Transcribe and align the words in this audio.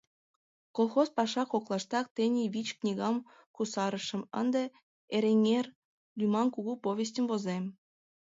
Колхоз 0.75 1.07
паша 1.17 1.43
коклаштак 1.51 2.05
тений 2.15 2.49
вич 2.53 2.67
книгам 2.79 3.17
кусарышым 3.55 4.21
Ынде 4.41 4.63
«Эреҥер» 5.15 5.65
лӱман 6.17 6.47
кугу 6.55 6.73
повестьым 6.85 7.25
возем. 7.31 7.63